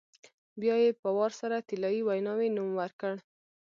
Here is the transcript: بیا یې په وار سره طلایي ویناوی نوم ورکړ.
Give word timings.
بیا 0.61 0.75
یې 0.83 0.91
په 1.01 1.09
وار 1.17 1.31
سره 1.41 1.65
طلایي 1.69 2.01
ویناوی 2.03 2.49
نوم 2.55 2.69
ورکړ. 2.79 3.13